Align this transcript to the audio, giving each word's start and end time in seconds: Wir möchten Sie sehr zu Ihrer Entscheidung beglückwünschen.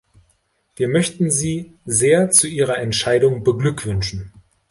Wir 0.77 0.87
möchten 0.87 1.29
Sie 1.29 1.73
sehr 1.85 2.31
zu 2.31 2.47
Ihrer 2.47 2.79
Entscheidung 2.79 3.43
beglückwünschen. 3.43 4.33